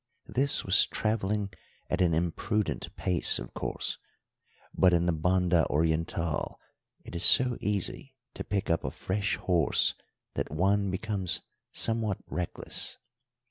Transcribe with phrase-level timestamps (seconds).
[0.25, 1.53] This was travelling
[1.87, 3.99] at an imprudent pace, of course;
[4.73, 6.55] but in the Banda Orientál
[7.03, 9.93] it is so easy to pick up a fresh horse
[10.33, 11.41] that one becomes
[11.71, 12.97] somewhat reckless.